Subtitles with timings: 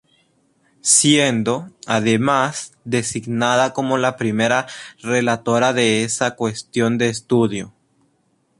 [0.81, 4.65] Siendo, además, designada como la primera
[5.03, 7.71] relatora de esa cuestión de estudio.